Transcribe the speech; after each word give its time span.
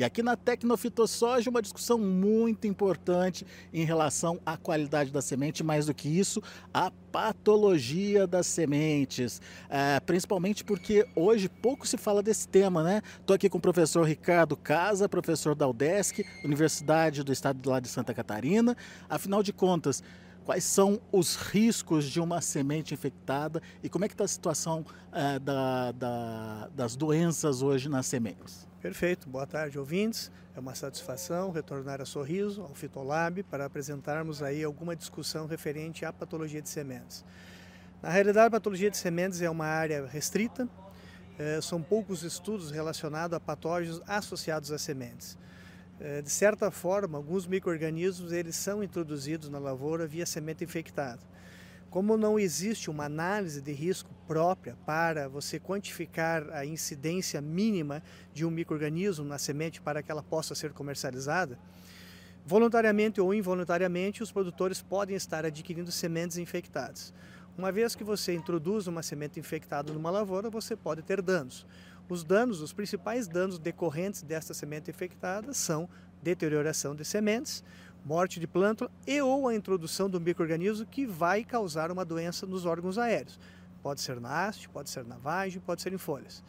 E 0.00 0.04
aqui 0.04 0.22
na 0.22 0.34
Tecnofitossoja, 0.34 1.50
uma 1.50 1.60
discussão 1.60 1.98
muito 1.98 2.66
importante 2.66 3.46
em 3.70 3.84
relação 3.84 4.40
à 4.46 4.56
qualidade 4.56 5.10
da 5.10 5.20
semente, 5.20 5.62
mais 5.62 5.84
do 5.84 5.92
que 5.92 6.08
isso, 6.08 6.42
a 6.72 6.90
patologia 7.12 8.26
das 8.26 8.46
sementes. 8.46 9.42
É, 9.68 10.00
principalmente 10.00 10.64
porque 10.64 11.06
hoje 11.14 11.50
pouco 11.50 11.86
se 11.86 11.98
fala 11.98 12.22
desse 12.22 12.48
tema, 12.48 12.82
né? 12.82 13.02
Estou 13.20 13.34
aqui 13.34 13.50
com 13.50 13.58
o 13.58 13.60
professor 13.60 14.02
Ricardo 14.04 14.56
Casa, 14.56 15.06
professor 15.06 15.54
da 15.54 15.68
UDESC, 15.68 16.24
Universidade 16.42 17.22
do 17.22 17.30
Estado 17.30 17.68
lá 17.68 17.78
de 17.78 17.88
Santa 17.88 18.14
Catarina. 18.14 18.74
Afinal 19.06 19.42
de 19.42 19.52
contas, 19.52 20.02
quais 20.44 20.64
são 20.64 21.00
os 21.12 21.36
riscos 21.36 22.04
de 22.04 22.20
uma 22.20 22.40
semente 22.40 22.94
infectada 22.94 23.62
e 23.82 23.88
como 23.88 24.04
é 24.04 24.08
que 24.08 24.14
está 24.14 24.24
a 24.24 24.28
situação 24.28 24.84
é, 25.12 25.38
da, 25.38 25.92
da, 25.92 26.68
das 26.74 26.96
doenças 26.96 27.62
hoje 27.62 27.88
nas 27.88 28.06
sementes. 28.06 28.68
Perfeito, 28.80 29.28
boa 29.28 29.46
tarde 29.46 29.78
ouvintes, 29.78 30.32
é 30.56 30.60
uma 30.60 30.74
satisfação 30.74 31.50
retornar 31.50 32.00
a 32.00 32.06
Sorriso, 32.06 32.62
ao 32.62 32.74
Fitolab, 32.74 33.42
para 33.42 33.66
apresentarmos 33.66 34.42
aí 34.42 34.64
alguma 34.64 34.96
discussão 34.96 35.46
referente 35.46 36.04
à 36.04 36.12
patologia 36.12 36.62
de 36.62 36.68
sementes. 36.68 37.24
Na 38.02 38.08
realidade, 38.08 38.46
a 38.46 38.50
patologia 38.50 38.90
de 38.90 38.96
sementes 38.96 39.42
é 39.42 39.50
uma 39.50 39.66
área 39.66 40.06
restrita, 40.06 40.66
é, 41.38 41.60
são 41.60 41.82
poucos 41.82 42.22
estudos 42.22 42.70
relacionados 42.70 43.36
a 43.36 43.40
patógenos 43.40 44.00
associados 44.06 44.72
às 44.72 44.80
sementes. 44.80 45.36
É, 46.02 46.22
de 46.22 46.30
certa 46.30 46.70
forma, 46.70 47.18
alguns 47.18 47.46
micro-organismos 47.46 48.32
eles 48.32 48.56
são 48.56 48.82
introduzidos 48.82 49.50
na 49.50 49.58
lavoura 49.58 50.06
via 50.06 50.24
semente 50.24 50.64
infectada. 50.64 51.20
Como 51.90 52.16
não 52.16 52.38
existe 52.38 52.88
uma 52.88 53.04
análise 53.04 53.60
de 53.60 53.72
risco 53.72 54.08
própria 54.26 54.78
para 54.86 55.28
você 55.28 55.60
quantificar 55.60 56.48
a 56.52 56.64
incidência 56.64 57.38
mínima 57.42 58.02
de 58.32 58.46
um 58.46 58.50
microorganismo 58.50 59.26
na 59.26 59.36
semente 59.36 59.78
para 59.78 60.02
que 60.02 60.10
ela 60.10 60.22
possa 60.22 60.54
ser 60.54 60.72
comercializada, 60.72 61.58
voluntariamente 62.46 63.20
ou 63.20 63.34
involuntariamente 63.34 64.22
os 64.22 64.32
produtores 64.32 64.80
podem 64.80 65.16
estar 65.16 65.44
adquirindo 65.44 65.92
sementes 65.92 66.38
infectadas. 66.38 67.12
Uma 67.58 67.70
vez 67.70 67.94
que 67.94 68.04
você 68.04 68.32
introduz 68.32 68.86
uma 68.86 69.02
semente 69.02 69.38
infectada 69.38 69.92
numa 69.92 70.10
lavoura, 70.10 70.48
você 70.48 70.74
pode 70.74 71.02
ter 71.02 71.20
danos. 71.20 71.66
Os 72.10 72.24
danos, 72.24 72.60
os 72.60 72.72
principais 72.72 73.28
danos 73.28 73.56
decorrentes 73.56 74.22
desta 74.22 74.52
semente 74.52 74.90
infectada 74.90 75.54
são 75.54 75.88
deterioração 76.20 76.92
de 76.92 77.04
sementes, 77.04 77.62
morte 78.04 78.40
de 78.40 78.48
plântula 78.48 78.90
e 79.06 79.22
ou 79.22 79.46
a 79.46 79.54
introdução 79.54 80.10
do 80.10 80.20
microorganismo 80.20 80.84
que 80.86 81.06
vai 81.06 81.44
causar 81.44 81.88
uma 81.92 82.04
doença 82.04 82.46
nos 82.46 82.66
órgãos 82.66 82.98
aéreos. 82.98 83.38
Pode 83.80 84.00
ser 84.00 84.20
na 84.20 84.28
haste, 84.28 84.68
pode 84.68 84.90
ser 84.90 85.04
na 85.04 85.18
vagem, 85.18 85.62
pode 85.64 85.82
ser 85.82 85.92
em 85.92 85.98
folhas. 85.98 86.42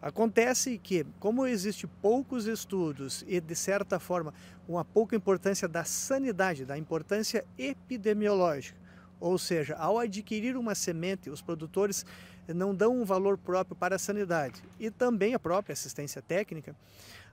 Acontece 0.00 0.78
que, 0.78 1.04
como 1.20 1.46
existe 1.46 1.86
poucos 1.86 2.46
estudos 2.46 3.22
e, 3.28 3.42
de 3.42 3.54
certa 3.54 4.00
forma, 4.00 4.32
uma 4.66 4.86
pouca 4.86 5.14
importância 5.14 5.68
da 5.68 5.84
sanidade, 5.84 6.64
da 6.64 6.78
importância 6.78 7.44
epidemiológica, 7.58 8.78
ou 9.20 9.38
seja, 9.38 9.74
ao 9.76 9.98
adquirir 9.98 10.56
uma 10.56 10.74
semente, 10.74 11.30
os 11.30 11.40
produtores 11.40 12.04
não 12.48 12.74
dão 12.74 13.00
um 13.00 13.04
valor 13.04 13.38
próprio 13.38 13.76
para 13.76 13.96
a 13.96 13.98
sanidade 13.98 14.62
e 14.78 14.90
também 14.90 15.34
a 15.34 15.38
própria 15.38 15.72
assistência 15.72 16.20
técnica, 16.20 16.76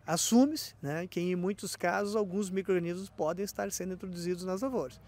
assume-se 0.05 0.73
né, 0.81 1.05
que 1.07 1.19
em 1.19 1.35
muitos 1.35 1.75
casos 1.75 2.15
alguns 2.15 2.49
micro-organismos 2.49 3.09
podem 3.09 3.43
estar 3.43 3.71
sendo 3.71 3.93
introduzidos 3.93 4.45
nas 4.45 4.61
lavouras. 4.61 4.99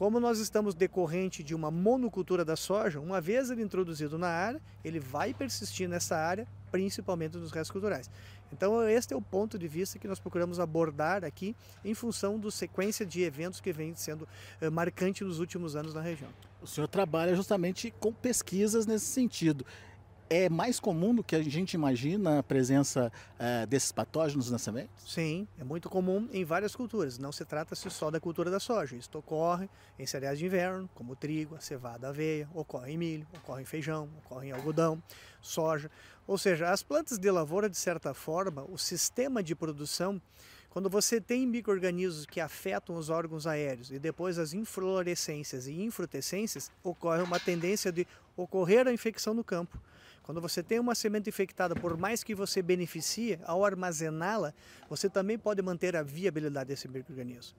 Como 0.00 0.18
nós 0.18 0.38
estamos 0.38 0.74
decorrente 0.74 1.42
de 1.42 1.54
uma 1.54 1.70
monocultura 1.70 2.42
da 2.42 2.56
soja, 2.56 2.98
uma 2.98 3.20
vez 3.20 3.50
ele 3.50 3.62
introduzido 3.62 4.16
na 4.16 4.28
área, 4.28 4.58
ele 4.82 4.98
vai 4.98 5.34
persistir 5.34 5.86
nessa 5.86 6.16
área, 6.16 6.48
principalmente 6.72 7.36
nos 7.36 7.52
restos 7.52 7.70
culturais. 7.70 8.10
Então, 8.50 8.82
este 8.88 9.12
é 9.12 9.16
o 9.16 9.20
ponto 9.20 9.58
de 9.58 9.68
vista 9.68 9.98
que 9.98 10.08
nós 10.08 10.18
procuramos 10.18 10.58
abordar 10.58 11.22
aqui, 11.22 11.54
em 11.84 11.92
função 11.92 12.40
da 12.40 12.50
sequência 12.50 13.04
de 13.04 13.20
eventos 13.20 13.60
que 13.60 13.74
vem 13.74 13.94
sendo 13.94 14.26
eh, 14.58 14.70
marcante 14.70 15.22
nos 15.22 15.38
últimos 15.38 15.76
anos 15.76 15.92
na 15.92 16.00
região. 16.00 16.30
O 16.62 16.66
senhor 16.66 16.88
trabalha 16.88 17.36
justamente 17.36 17.92
com 18.00 18.10
pesquisas 18.10 18.86
nesse 18.86 19.04
sentido 19.04 19.66
é 20.30 20.48
mais 20.48 20.78
comum 20.78 21.12
do 21.12 21.24
que 21.24 21.34
a 21.34 21.42
gente 21.42 21.74
imagina 21.74 22.38
a 22.38 22.42
presença 22.42 23.12
é, 23.36 23.66
desses 23.66 23.90
patógenos 23.90 24.48
na 24.48 24.58
semente? 24.58 24.90
Sim, 25.04 25.46
é 25.58 25.64
muito 25.64 25.90
comum 25.90 26.28
em 26.32 26.44
várias 26.44 26.74
culturas. 26.74 27.18
Não 27.18 27.32
se 27.32 27.44
trata-se 27.44 27.90
só 27.90 28.12
da 28.12 28.20
cultura 28.20 28.48
da 28.48 28.60
soja. 28.60 28.94
Isso 28.94 29.10
ocorre 29.14 29.68
em 29.98 30.06
cereais 30.06 30.38
de 30.38 30.46
inverno, 30.46 30.88
como 30.94 31.14
o 31.14 31.16
trigo, 31.16 31.56
a 31.56 31.60
cevada, 31.60 32.06
a 32.06 32.10
aveia, 32.10 32.48
ocorre 32.54 32.92
em 32.92 32.96
milho, 32.96 33.26
ocorre 33.38 33.62
em 33.62 33.64
feijão, 33.64 34.08
ocorre 34.24 34.48
em 34.48 34.52
algodão, 34.52 35.02
soja. 35.42 35.90
Ou 36.28 36.38
seja, 36.38 36.70
as 36.70 36.80
plantas 36.80 37.18
de 37.18 37.28
lavoura, 37.28 37.68
de 37.68 37.76
certa 37.76 38.14
forma, 38.14 38.64
o 38.70 38.78
sistema 38.78 39.42
de 39.42 39.56
produção 39.56 40.22
quando 40.70 40.88
você 40.88 41.20
tem 41.20 41.44
micro-organismos 41.48 42.24
que 42.24 42.38
afetam 42.40 42.94
os 42.94 43.10
órgãos 43.10 43.44
aéreos 43.44 43.90
e 43.90 43.98
depois 43.98 44.38
as 44.38 44.52
inflorescências 44.52 45.66
e 45.66 45.82
infrutescências, 45.82 46.70
ocorre 46.84 47.22
uma 47.22 47.40
tendência 47.40 47.90
de 47.90 48.06
ocorrer 48.36 48.86
a 48.86 48.92
infecção 48.92 49.34
no 49.34 49.42
campo. 49.42 49.76
Quando 50.22 50.40
você 50.40 50.62
tem 50.62 50.78
uma 50.78 50.94
semente 50.94 51.28
infectada, 51.28 51.74
por 51.74 51.96
mais 51.96 52.22
que 52.22 52.34
você 52.34 52.62
beneficie, 52.62 53.38
ao 53.44 53.64
armazená-la, 53.64 54.52
você 54.88 55.08
também 55.08 55.38
pode 55.38 55.60
manter 55.62 55.96
a 55.96 56.02
viabilidade 56.02 56.68
desse 56.68 56.86
microorganismo. 56.88 57.56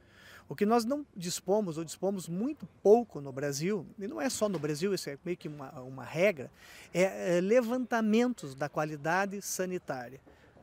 O 0.47 0.55
que 0.55 0.65
nós 0.65 0.83
não 0.83 1.05
dispomos, 1.15 1.77
ou 1.77 1.83
dispomos 1.83 2.27
muito 2.27 2.67
pouco 2.83 3.21
no 3.21 3.31
Brasil, 3.31 3.85
e 3.97 4.07
não 4.07 4.19
é 4.19 4.29
só 4.29 4.49
no 4.49 4.59
Brasil, 4.59 4.93
isso 4.93 5.09
é 5.09 5.17
meio 5.23 5.37
que 5.37 5.47
uma, 5.47 5.71
uma 5.81 6.03
regra, 6.03 6.51
é, 6.93 7.37
é 7.37 7.41
levantamentos 7.41 8.53
da 8.53 8.67
qualidade 8.67 9.41
sanitária. 9.41 10.19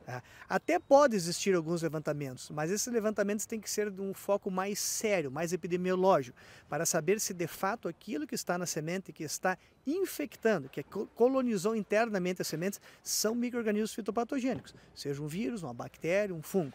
Tá? 0.09 0.23
Até 0.49 0.79
pode 0.79 1.15
existir 1.15 1.53
alguns 1.53 1.83
levantamentos, 1.83 2.49
mas 2.49 2.71
esses 2.71 2.91
levantamentos 2.91 3.45
têm 3.45 3.61
que 3.61 3.69
ser 3.69 3.91
de 3.91 4.01
um 4.01 4.11
foco 4.11 4.49
mais 4.49 4.79
sério, 4.79 5.29
mais 5.29 5.53
epidemiológico, 5.53 6.35
para 6.67 6.83
saber 6.83 7.19
se 7.19 7.31
de 7.31 7.45
fato 7.45 7.87
aquilo 7.87 8.25
que 8.25 8.33
está 8.33 8.57
na 8.57 8.65
semente, 8.65 9.13
que 9.13 9.23
está 9.23 9.55
infectando, 9.85 10.67
que 10.67 10.81
colonizou 11.13 11.75
internamente 11.75 12.41
as 12.41 12.47
sementes, 12.47 12.81
são 13.03 13.35
micro-organismos 13.35 13.93
fitopatogênicos, 13.93 14.73
seja 14.95 15.21
um 15.21 15.27
vírus, 15.27 15.61
uma 15.61 15.75
bactéria, 15.75 16.33
um 16.33 16.41
fungo. 16.41 16.73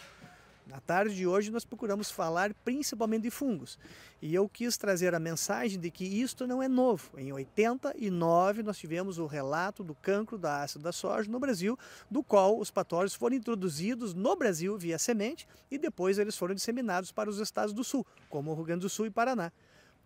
Na 0.66 0.80
tarde 0.80 1.14
de 1.14 1.26
hoje 1.26 1.50
nós 1.50 1.64
procuramos 1.64 2.10
falar 2.10 2.54
principalmente 2.64 3.24
de 3.24 3.30
fungos. 3.30 3.78
E 4.22 4.34
eu 4.34 4.48
quis 4.48 4.78
trazer 4.78 5.14
a 5.14 5.20
mensagem 5.20 5.78
de 5.78 5.90
que 5.90 6.04
isto 6.04 6.46
não 6.46 6.62
é 6.62 6.68
novo. 6.68 7.10
Em 7.18 7.30
89 7.32 8.62
nós 8.62 8.78
tivemos 8.78 9.18
o 9.18 9.26
relato 9.26 9.84
do 9.84 9.94
cancro 9.94 10.38
da 10.38 10.62
ácido 10.62 10.82
da 10.82 10.92
soja 10.92 11.30
no 11.30 11.38
Brasil, 11.38 11.78
do 12.10 12.22
qual 12.22 12.58
os 12.58 12.70
patógenos 12.70 13.14
foram 13.14 13.36
introduzidos 13.36 14.14
no 14.14 14.34
Brasil 14.36 14.78
via 14.78 14.98
semente 14.98 15.46
e 15.70 15.76
depois 15.76 16.18
eles 16.18 16.36
foram 16.36 16.54
disseminados 16.54 17.12
para 17.12 17.28
os 17.28 17.38
estados 17.38 17.74
do 17.74 17.84
sul, 17.84 18.06
como 18.30 18.50
o 18.50 18.54
Rio 18.54 18.64
Grande 18.64 18.82
do 18.82 18.88
Sul 18.88 19.06
e 19.06 19.10
Paraná. 19.10 19.52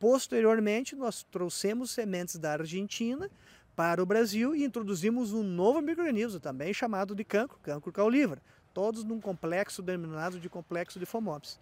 Posteriormente, 0.00 0.96
nós 0.96 1.22
trouxemos 1.30 1.92
sementes 1.92 2.36
da 2.36 2.52
Argentina 2.52 3.30
para 3.76 4.02
o 4.02 4.06
Brasil 4.06 4.56
e 4.56 4.64
introduzimos 4.64 5.32
um 5.32 5.44
novo 5.44 5.80
microorganismo, 5.80 6.40
também 6.40 6.74
chamado 6.74 7.14
de 7.14 7.22
cancro, 7.22 7.58
cancro 7.60 7.92
caulívera 7.92 8.42
todos 8.78 9.02
num 9.02 9.20
complexo 9.20 9.82
denominado 9.82 10.38
de 10.38 10.48
complexo 10.48 11.00
de 11.00 11.04
FOMOPS. 11.04 11.58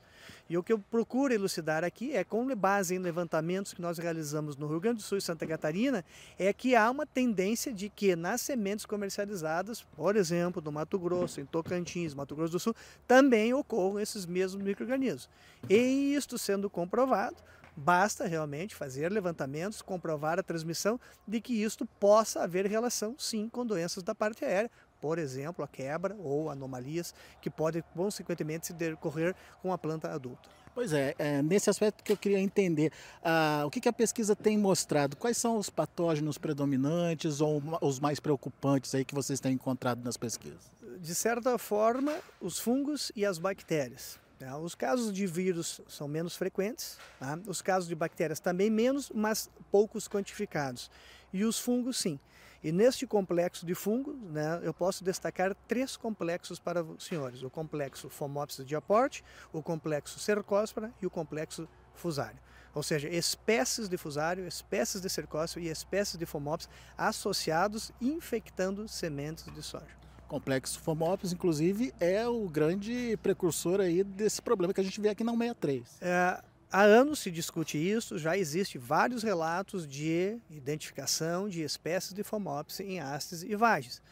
E 0.50 0.58
o 0.58 0.62
que 0.62 0.70
eu 0.70 0.78
procuro 0.78 1.32
elucidar 1.32 1.82
aqui 1.82 2.14
é, 2.14 2.22
com 2.22 2.46
base 2.54 2.94
em 2.94 2.98
levantamentos 2.98 3.72
que 3.72 3.80
nós 3.80 3.96
realizamos 3.96 4.54
no 4.54 4.66
Rio 4.66 4.78
Grande 4.78 4.98
do 4.98 5.02
Sul 5.02 5.16
e 5.16 5.22
Santa 5.22 5.46
Catarina, 5.46 6.04
é 6.38 6.52
que 6.52 6.76
há 6.76 6.90
uma 6.90 7.06
tendência 7.06 7.72
de 7.72 7.88
que 7.88 8.14
nas 8.14 8.42
sementes 8.42 8.84
comercializadas, 8.84 9.80
por 9.96 10.14
exemplo, 10.14 10.60
no 10.60 10.70
Mato 10.70 10.98
Grosso, 10.98 11.40
em 11.40 11.46
Tocantins, 11.46 12.12
Mato 12.12 12.36
Grosso 12.36 12.52
do 12.52 12.60
Sul, 12.60 12.76
também 13.08 13.54
ocorram 13.54 13.98
esses 13.98 14.26
mesmos 14.26 14.62
micro-organismos. 14.62 15.26
E 15.70 16.14
isto 16.14 16.36
sendo 16.36 16.68
comprovado, 16.68 17.36
Basta 17.78 18.26
realmente 18.26 18.74
fazer 18.74 19.12
levantamentos, 19.12 19.82
comprovar 19.82 20.38
a 20.38 20.42
transmissão 20.42 20.98
de 21.28 21.42
que 21.42 21.62
isto 21.62 21.84
possa 21.84 22.42
haver 22.42 22.64
relação, 22.64 23.14
sim, 23.18 23.50
com 23.50 23.66
doenças 23.66 24.02
da 24.02 24.14
parte 24.14 24.46
aérea, 24.46 24.70
por 25.00 25.18
exemplo, 25.18 25.64
a 25.64 25.68
quebra 25.68 26.16
ou 26.18 26.50
anomalias 26.50 27.14
que 27.40 27.50
podem 27.50 27.82
consequentemente 27.94 28.68
se 28.68 28.72
decorrer 28.72 29.34
com 29.62 29.72
a 29.72 29.78
planta 29.78 30.10
adulta. 30.10 30.48
Pois 30.76 30.92
é, 30.92 31.14
é 31.18 31.40
nesse 31.40 31.70
aspecto 31.70 32.04
que 32.04 32.12
eu 32.12 32.18
queria 32.18 32.38
entender, 32.38 32.92
ah, 33.24 33.62
o 33.64 33.70
que, 33.70 33.80
que, 33.80 33.88
a 33.88 33.92
pesquisa 33.92 34.36
tem 34.36 34.58
mostrado? 34.58 35.16
Quais 35.16 35.38
são 35.38 35.56
os 35.56 35.70
patógenos 35.70 36.36
predominantes 36.36 37.40
ou 37.40 37.62
os 37.80 37.98
mais 37.98 38.20
preocupantes 38.20 38.94
aí 38.94 39.02
que 39.02 39.14
vocês 39.14 39.40
têm 39.40 39.54
encontrado 39.54 40.04
nas 40.04 40.18
pesquisas? 40.18 40.70
De 41.00 41.14
certa 41.14 41.56
forma, 41.56 42.12
os 42.42 42.58
fungos 42.58 43.10
e 43.16 43.24
as 43.24 43.38
bactérias. 43.38 44.18
Né? 44.38 44.54
Os 44.56 44.74
casos 44.74 45.12
de 45.14 45.26
vírus 45.26 45.80
são 45.88 46.06
menos 46.06 46.36
frequentes, 46.36 46.98
tá? 47.18 47.38
os 47.46 47.62
casos 47.62 47.88
de 47.88 47.94
bactérias 47.94 48.38
também 48.38 48.68
menos, 48.68 49.10
mas 49.14 49.48
poucos 49.70 50.06
quantificados. 50.06 50.90
E 51.32 51.44
os 51.44 51.58
fungos, 51.58 51.96
sim. 51.96 52.20
E 52.66 52.72
neste 52.72 53.06
complexo 53.06 53.64
de 53.64 53.76
fungos, 53.76 54.20
né, 54.22 54.58
eu 54.60 54.74
posso 54.74 55.04
destacar 55.04 55.54
três 55.68 55.96
complexos 55.96 56.58
para 56.58 56.82
os 56.82 57.04
senhores: 57.04 57.44
o 57.44 57.48
complexo 57.48 58.10
Phomopsis 58.10 58.66
diaporte, 58.66 59.22
o 59.52 59.62
complexo 59.62 60.18
Cercospora 60.18 60.92
e 61.00 61.06
o 61.06 61.10
complexo 61.10 61.68
fusário. 61.94 62.40
Ou 62.74 62.82
seja, 62.82 63.08
espécies 63.08 63.88
de 63.88 63.96
fusário, 63.96 64.48
espécies 64.48 65.00
de 65.00 65.08
cercóspora 65.08 65.64
e 65.64 65.68
espécies 65.68 66.18
de 66.18 66.26
Phomopsis 66.26 66.68
associados 66.98 67.92
infectando 68.00 68.88
sementes 68.88 69.44
de 69.54 69.62
soja. 69.62 69.96
Complexo 70.26 70.80
Fomopes, 70.80 71.32
inclusive, 71.32 71.94
é 72.00 72.26
o 72.26 72.48
grande 72.48 73.16
precursor 73.22 73.80
aí 73.80 74.02
desse 74.02 74.42
problema 74.42 74.74
que 74.74 74.80
a 74.80 74.84
gente 74.84 75.00
vê 75.00 75.10
aqui 75.10 75.22
na 75.22 75.30
163. 75.30 75.98
É, 76.00 76.42
há 76.76 76.82
anos 76.82 77.20
se 77.20 77.30
discute 77.30 77.78
isso, 77.78 78.18
já 78.18 78.36
existe 78.36 78.76
vários 78.76 79.22
relatos 79.22 79.88
de 79.88 80.36
identificação 80.50 81.48
de 81.48 81.62
espécies 81.62 82.12
de 82.12 82.22
Fomopes 82.22 82.80
em 82.80 83.00
hastes 83.00 83.42
e 83.42 83.56
vagens. 83.56 84.02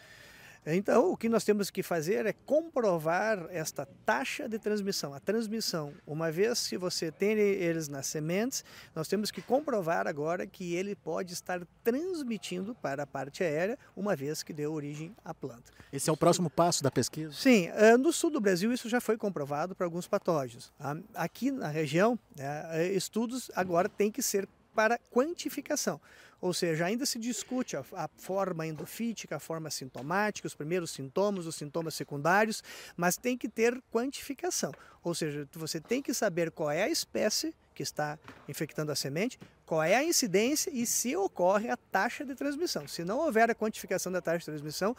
Então, 0.66 1.12
o 1.12 1.16
que 1.16 1.28
nós 1.28 1.44
temos 1.44 1.70
que 1.70 1.82
fazer 1.82 2.24
é 2.24 2.32
comprovar 2.32 3.46
esta 3.50 3.86
taxa 4.06 4.48
de 4.48 4.58
transmissão. 4.58 5.12
A 5.12 5.20
transmissão, 5.20 5.92
uma 6.06 6.30
vez 6.30 6.66
que 6.66 6.78
você 6.78 7.12
tem 7.12 7.38
eles 7.38 7.86
nas 7.86 8.06
sementes, 8.06 8.64
nós 8.94 9.06
temos 9.06 9.30
que 9.30 9.42
comprovar 9.42 10.06
agora 10.06 10.46
que 10.46 10.74
ele 10.74 10.94
pode 10.94 11.34
estar 11.34 11.60
transmitindo 11.82 12.74
para 12.74 13.02
a 13.02 13.06
parte 13.06 13.44
aérea, 13.44 13.78
uma 13.94 14.16
vez 14.16 14.42
que 14.42 14.52
deu 14.52 14.72
origem 14.72 15.14
à 15.22 15.34
planta. 15.34 15.70
Esse 15.92 16.08
é 16.08 16.12
o 16.12 16.16
próximo 16.16 16.48
passo 16.48 16.82
da 16.82 16.90
pesquisa? 16.90 17.32
Sim, 17.32 17.68
eh, 17.74 17.96
no 17.98 18.12
sul 18.12 18.30
do 18.30 18.40
Brasil 18.40 18.72
isso 18.72 18.88
já 18.88 19.00
foi 19.00 19.18
comprovado 19.18 19.74
para 19.74 19.86
alguns 19.86 20.06
patógenos. 20.06 20.72
Ah, 20.80 20.96
aqui 21.14 21.50
na 21.50 21.68
região, 21.68 22.18
né, 22.36 22.88
estudos 22.92 23.50
agora 23.54 23.88
têm 23.88 24.10
que 24.10 24.22
ser 24.22 24.48
para 24.74 24.98
quantificação. 25.10 26.00
Ou 26.40 26.52
seja, 26.52 26.84
ainda 26.84 27.06
se 27.06 27.18
discute 27.18 27.76
a, 27.76 27.84
a, 27.94 28.08
forma 28.18 28.66
endofítica, 28.66 29.36
a 29.36 29.38
forma 29.38 29.70
sintomática, 29.70 30.46
os 30.46 30.54
primeiros 30.54 30.90
sintomas, 30.90 31.46
os 31.46 31.54
sintomas 31.54 31.94
secundários, 31.94 32.62
mas 32.96 33.16
tem 33.16 33.38
que 33.38 33.48
ter 33.48 33.80
quantificação. 33.90 34.72
Ou 35.02 35.14
seja, 35.14 35.48
você 35.54 35.80
tem 35.80 36.02
que 36.02 36.12
saber 36.12 36.50
qual 36.50 36.70
é 36.70 36.82
a 36.82 36.88
espécie 36.88 37.54
que 37.74 37.82
está 37.82 38.18
infectando 38.46 38.92
a 38.92 38.94
semente, 38.94 39.38
qual 39.64 39.82
é 39.82 39.96
a 39.96 40.04
incidência 40.04 40.70
e 40.70 40.84
se 40.86 41.16
ocorre 41.16 41.70
a 41.70 41.76
taxa 41.76 42.24
de 42.24 42.34
transmissão. 42.34 42.86
Se 42.86 43.04
não 43.04 43.18
houver 43.18 43.50
a 43.50 43.54
quantificação 43.54 44.12
da 44.12 44.20
taxa 44.20 44.40
de 44.40 44.44
transmissão, 44.44 44.94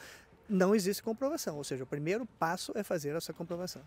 não 0.50 0.76
existe 0.76 1.02
comprovação. 1.02 1.58
Ou 1.58 1.64
seja, 1.64 1.84
o 1.84 1.88
primeiro 1.88 2.26
passo 2.40 2.72
é 2.76 2.84
fazer 2.84 3.16
essa 3.16 3.34
comprovação. 3.34 3.82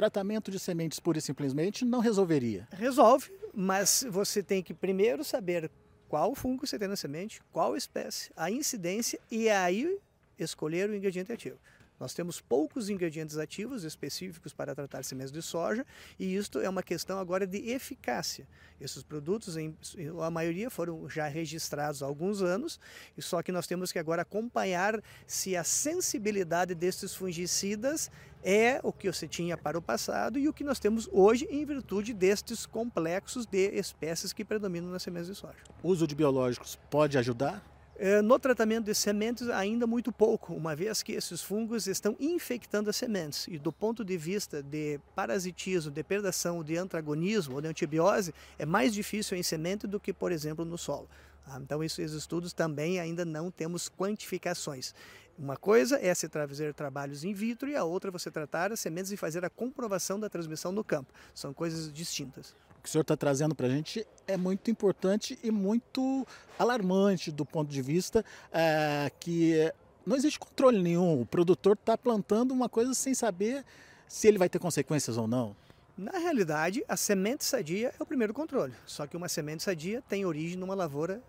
Tratamento 0.00 0.50
de 0.50 0.58
sementes 0.58 0.98
pura 0.98 1.18
e 1.18 1.20
simplesmente 1.20 1.84
não 1.84 2.00
resolveria? 2.00 2.66
Resolve, 2.72 3.30
mas 3.52 4.02
você 4.08 4.42
tem 4.42 4.62
que 4.62 4.72
primeiro 4.72 5.22
saber 5.22 5.70
qual 6.08 6.34
fungo 6.34 6.66
você 6.66 6.78
tem 6.78 6.88
na 6.88 6.96
semente, 6.96 7.42
qual 7.52 7.76
espécie, 7.76 8.32
a 8.34 8.50
incidência 8.50 9.20
e 9.30 9.50
aí 9.50 9.98
escolher 10.38 10.88
o 10.88 10.94
ingrediente 10.96 11.30
ativo. 11.30 11.58
Nós 12.00 12.14
temos 12.14 12.40
poucos 12.40 12.88
ingredientes 12.88 13.36
ativos 13.36 13.84
específicos 13.84 14.54
para 14.54 14.74
tratar 14.74 15.04
sementes 15.04 15.30
de 15.30 15.42
soja 15.42 15.86
e 16.18 16.34
isto 16.34 16.58
é 16.58 16.68
uma 16.68 16.82
questão 16.82 17.18
agora 17.18 17.46
de 17.46 17.58
eficácia. 17.70 18.48
Esses 18.80 19.02
produtos, 19.02 19.58
em, 19.58 19.76
a 20.22 20.30
maioria 20.30 20.70
foram 20.70 21.06
já 21.10 21.28
registrados 21.28 22.02
há 22.02 22.06
alguns 22.06 22.40
anos, 22.40 22.80
e 23.18 23.20
só 23.20 23.42
que 23.42 23.52
nós 23.52 23.66
temos 23.66 23.92
que 23.92 23.98
agora 23.98 24.22
acompanhar 24.22 25.02
se 25.26 25.54
a 25.54 25.62
sensibilidade 25.62 26.74
desses 26.74 27.14
fungicidas 27.14 28.10
é 28.42 28.80
o 28.82 28.90
que 28.90 29.12
você 29.12 29.28
tinha 29.28 29.58
para 29.58 29.76
o 29.76 29.82
passado 29.82 30.38
e 30.38 30.48
o 30.48 30.52
que 30.54 30.64
nós 30.64 30.78
temos 30.78 31.06
hoje 31.12 31.46
em 31.50 31.62
virtude 31.66 32.14
destes 32.14 32.64
complexos 32.64 33.44
de 33.44 33.68
espécies 33.72 34.32
que 34.32 34.42
predominam 34.42 34.90
nas 34.90 35.02
sementes 35.02 35.28
de 35.28 35.34
soja. 35.34 35.58
O 35.82 35.88
uso 35.88 36.06
de 36.06 36.14
biológicos 36.14 36.78
pode 36.88 37.18
ajudar? 37.18 37.69
É, 38.02 38.22
no 38.22 38.38
tratamento 38.38 38.86
de 38.86 38.94
sementes, 38.94 39.50
ainda 39.50 39.86
muito 39.86 40.10
pouco, 40.10 40.54
uma 40.54 40.74
vez 40.74 41.02
que 41.02 41.12
esses 41.12 41.42
fungos 41.42 41.86
estão 41.86 42.16
infectando 42.18 42.88
as 42.88 42.96
sementes. 42.96 43.46
E 43.46 43.58
do 43.58 43.70
ponto 43.70 44.02
de 44.02 44.16
vista 44.16 44.62
de 44.62 44.98
parasitismo, 45.14 45.90
depredação, 45.90 46.64
de 46.64 46.78
antagonismo 46.78 47.56
ou 47.56 47.60
de 47.60 47.68
antibiose, 47.68 48.32
é 48.58 48.64
mais 48.64 48.94
difícil 48.94 49.36
em 49.36 49.42
semente 49.42 49.86
do 49.86 50.00
que, 50.00 50.14
por 50.14 50.32
exemplo, 50.32 50.64
no 50.64 50.78
solo. 50.78 51.10
Tá? 51.44 51.60
Então, 51.62 51.84
esses 51.84 52.12
estudos 52.12 52.54
também 52.54 52.98
ainda 52.98 53.22
não 53.22 53.50
temos 53.50 53.90
quantificações. 53.90 54.94
Uma 55.38 55.58
coisa 55.58 55.98
é 56.00 56.14
se 56.14 56.26
fazer 56.26 56.72
trabalhos 56.72 57.22
in 57.22 57.34
vitro 57.34 57.68
e 57.68 57.76
a 57.76 57.84
outra 57.84 58.08
é 58.08 58.10
você 58.10 58.30
tratar 58.30 58.72
as 58.72 58.80
sementes 58.80 59.12
e 59.12 59.16
fazer 59.18 59.44
a 59.44 59.50
comprovação 59.50 60.18
da 60.18 60.30
transmissão 60.30 60.72
no 60.72 60.82
campo. 60.82 61.12
São 61.34 61.52
coisas 61.52 61.92
distintas 61.92 62.54
que 62.82 62.88
o 62.88 62.92
senhor 62.92 63.02
está 63.02 63.16
trazendo 63.16 63.54
para 63.54 63.66
a 63.66 63.70
gente 63.70 64.06
é 64.26 64.36
muito 64.36 64.70
importante 64.70 65.38
e 65.42 65.50
muito 65.50 66.26
alarmante 66.58 67.30
do 67.30 67.44
ponto 67.44 67.70
de 67.70 67.82
vista 67.82 68.24
é, 68.52 69.10
que 69.20 69.72
não 70.06 70.16
existe 70.16 70.38
controle 70.38 70.82
nenhum. 70.82 71.20
O 71.20 71.26
produtor 71.26 71.74
está 71.74 71.96
plantando 71.96 72.52
uma 72.52 72.68
coisa 72.68 72.94
sem 72.94 73.14
saber 73.14 73.64
se 74.08 74.26
ele 74.26 74.38
vai 74.38 74.48
ter 74.48 74.58
consequências 74.58 75.16
ou 75.16 75.26
não. 75.26 75.54
Na 75.96 76.18
realidade, 76.18 76.82
a 76.88 76.96
semente 76.96 77.44
sadia 77.44 77.92
é 77.98 78.02
o 78.02 78.06
primeiro 78.06 78.32
controle. 78.32 78.72
Só 78.86 79.06
que 79.06 79.16
uma 79.16 79.28
semente 79.28 79.62
sadia 79.62 80.02
tem 80.08 80.24
origem 80.24 80.56
numa 80.56 80.74
lavoura 80.74 81.22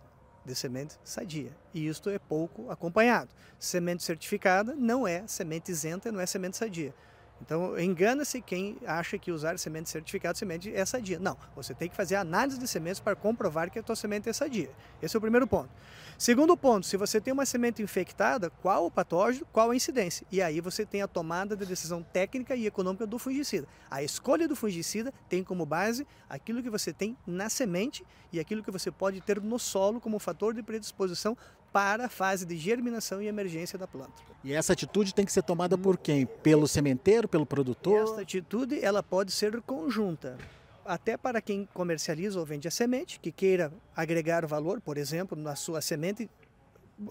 de 0.45 0.55
semente 0.55 0.97
sadia. 1.03 1.51
E 1.73 1.85
isto 1.87 2.09
é 2.09 2.17
pouco 2.17 2.71
acompanhado. 2.71 3.29
Semente 3.59 4.03
certificada 4.03 4.73
não 4.75 5.07
é 5.07 5.27
semente 5.27 5.71
isenta, 5.71 6.11
não 6.11 6.19
é 6.19 6.25
semente 6.25 6.57
sadia. 6.57 6.93
Então, 7.41 7.77
engana-se 7.79 8.39
quem 8.41 8.77
acha 8.85 9.17
que 9.17 9.31
usar 9.31 9.57
semente 9.57 9.89
certificada 9.89 10.37
semente 10.37 10.73
é 10.73 10.85
sadia. 10.85 11.19
Não, 11.19 11.35
você 11.55 11.73
tem 11.73 11.89
que 11.89 11.95
fazer 11.95 12.15
análise 12.15 12.59
de 12.59 12.67
sementes 12.67 12.99
para 12.99 13.15
comprovar 13.15 13.69
que 13.71 13.79
a 13.79 13.83
tua 13.83 13.95
semente 13.95 14.29
é 14.29 14.33
sadia. 14.33 14.69
Esse 15.01 15.15
é 15.15 15.17
o 15.17 15.21
primeiro 15.21 15.47
ponto. 15.47 15.69
Segundo 16.17 16.55
ponto, 16.55 16.85
se 16.85 16.97
você 16.97 17.19
tem 17.19 17.33
uma 17.33 17.45
semente 17.45 17.81
infectada, 17.81 18.49
qual 18.49 18.85
o 18.85 18.91
patógeno, 18.91 19.45
qual 19.51 19.71
a 19.71 19.75
incidência? 19.75 20.25
E 20.31 20.39
aí 20.41 20.61
você 20.61 20.85
tem 20.85 21.01
a 21.01 21.07
tomada 21.07 21.55
de 21.57 21.65
decisão 21.65 22.03
técnica 22.03 22.55
e 22.55 22.67
econômica 22.67 23.07
do 23.07 23.17
fungicida. 23.17 23.67
A 23.89 24.03
escolha 24.03 24.47
do 24.47 24.55
fungicida 24.55 25.11
tem 25.27 25.43
como 25.43 25.65
base 25.65 26.05
aquilo 26.29 26.61
que 26.61 26.69
você 26.69 26.93
tem 26.93 27.17
na 27.25 27.49
semente 27.49 28.05
e 28.31 28.39
aquilo 28.39 28.63
que 28.63 28.69
você 28.69 28.91
pode 28.91 29.19
ter 29.19 29.41
no 29.41 29.57
solo 29.57 29.99
como 29.99 30.19
fator 30.19 30.53
de 30.53 30.61
predisposição 30.61 31.35
para 31.71 32.05
a 32.05 32.09
fase 32.09 32.45
de 32.45 32.57
germinação 32.57 33.21
e 33.21 33.27
emergência 33.27 33.77
da 33.77 33.87
planta. 33.87 34.13
E 34.43 34.53
essa 34.53 34.73
atitude 34.73 35.13
tem 35.13 35.25
que 35.25 35.31
ser 35.31 35.43
tomada 35.43 35.77
por 35.77 35.97
quem? 35.97 36.25
Pelo 36.25 36.67
sementeiro, 36.67 37.27
pelo 37.27 37.45
produtor? 37.45 38.03
Essa 38.03 38.21
atitude 38.21 38.83
ela 38.83 39.01
pode 39.01 39.31
ser 39.31 39.61
conjunta. 39.61 40.37
Até 40.83 41.15
para 41.15 41.39
quem 41.41 41.67
comercializa 41.73 42.39
ou 42.39 42.45
vende 42.45 42.67
a 42.67 42.71
semente, 42.71 43.19
que 43.19 43.31
queira 43.31 43.71
agregar 43.95 44.45
valor, 44.47 44.81
por 44.81 44.97
exemplo, 44.97 45.37
na 45.37 45.55
sua 45.55 45.79
semente, 45.79 46.29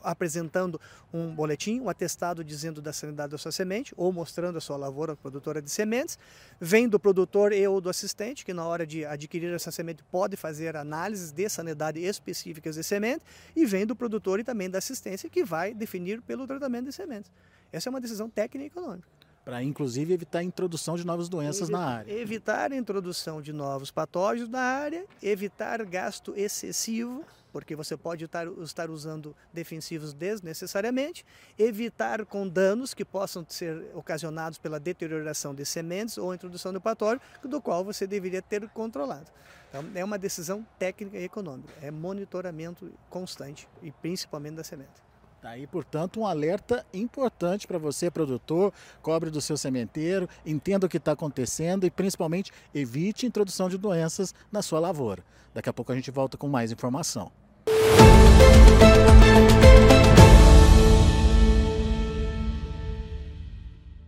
apresentando 0.03 0.81
um 1.13 1.35
boletim, 1.35 1.81
um 1.81 1.89
atestado 1.89 2.45
dizendo 2.45 2.81
da 2.81 2.93
sanidade 2.93 3.33
da 3.33 3.39
sua 3.39 3.53
semente, 3.53 3.95
ou 3.97 4.13
mostrando 4.13 4.59
a 4.59 4.61
sua 4.61 4.77
lavoura 4.77 5.17
produtora 5.17 5.61
de 5.61 5.71
sementes, 5.71 6.19
vem 6.61 6.89
do 6.89 6.99
produtor 6.99 7.53
e 7.53 7.67
ou 7.67 7.81
do 7.81 7.89
assistente, 7.89 8.45
que 8.45 8.53
na 8.53 8.65
hora 8.65 8.87
de 8.87 9.05
adquirir 9.05 9.53
essa 9.53 9.71
semente 9.71 10.03
pode 10.11 10.37
fazer 10.37 10.77
análises 10.77 11.33
de 11.33 11.49
sanidade 11.49 12.01
específicas 12.01 12.75
de 12.75 12.85
semente, 12.85 13.23
e 13.55 13.67
vem 13.67 13.87
do 13.87 13.97
produtor 13.97 14.41
e 14.41 14.45
também 14.45 14.69
da 14.69 14.79
assistência, 14.79 15.29
que 15.29 15.45
vai 15.45 15.75
definir 15.75 16.21
pelo 16.23 16.47
tratamento 16.47 16.87
de 16.87 16.93
sementes. 16.93 17.31
Essa 17.73 17.89
é 17.89 17.91
uma 17.91 18.01
decisão 18.01 18.29
técnica 18.29 18.65
e 18.65 18.67
econômica. 18.67 19.09
Para, 19.45 19.63
inclusive, 19.63 20.13
evitar 20.13 20.41
a 20.41 20.43
introdução 20.43 20.97
de 20.97 21.05
novas 21.05 21.29
doenças 21.29 21.63
Evi 21.63 21.73
na 21.73 21.85
área. 21.85 22.13
Evitar 22.13 22.73
a 22.73 22.77
introdução 22.77 23.41
de 23.41 23.53
novos 23.53 23.91
patógenos 23.91 24.49
na 24.49 24.61
área, 24.61 25.07
evitar 25.23 25.83
gasto 25.85 26.35
excessivo 26.37 27.25
porque 27.53 27.77
você 27.77 27.97
pode 27.97 28.25
estar, 28.25 28.47
estar 28.63 28.91
usando 28.91 29.35
defensivos 29.53 30.13
desnecessariamente, 30.13 31.25
evitar 31.59 32.25
com 32.25 32.49
danos 32.49 32.95
que 32.95 33.05
possam 33.05 33.45
ser 33.49 33.91
ocasionados 33.95 34.59
pela 34.59 34.81
deterioração 34.81 35.55
de 35.55 35.65
sementes 35.65 36.19
ou 36.19 36.35
introdução 36.35 36.73
do 36.73 36.81
patógeno, 36.81 37.21
do 37.43 37.61
qual 37.61 37.85
você 37.85 38.07
deveria 38.07 38.43
ter 38.43 38.69
controlado. 38.71 39.31
Então, 39.69 39.85
é 39.95 40.05
uma 40.05 40.19
decisão 40.19 40.67
técnica 40.79 41.17
e 41.17 41.25
econômica, 41.25 41.73
é 41.81 41.91
monitoramento 41.91 42.93
constante 43.09 43.69
e 43.83 43.93
principalmente 43.93 44.57
da 44.57 44.65
semente. 44.65 45.11
Tá 45.41 45.51
aí, 45.51 45.67
portanto, 45.67 46.21
um 46.21 46.27
alerta 46.27 46.85
importante 46.93 47.67
para 47.67 47.79
você, 47.79 48.11
produtor, 48.11 48.75
cobre 49.01 49.31
do 49.31 49.41
seu 49.41 49.57
sementeiro, 49.57 50.29
entenda 50.45 50.85
o 50.85 50.89
que 50.89 50.99
está 50.99 51.13
acontecendo 51.13 51.87
e, 51.87 51.91
principalmente, 51.91 52.53
evite 52.75 53.25
introdução 53.25 53.67
de 53.67 53.79
doenças 53.79 54.35
na 54.53 54.61
sua 54.61 54.79
lavoura. 54.79 55.25
Daqui 55.55 55.71
a 55.71 55.73
pouco 55.73 55.93
a 55.93 55.95
gente 55.95 56.11
volta 56.11 56.37
com 56.37 56.47
mais 56.47 56.71
informação. 56.71 57.33
you 57.67 58.10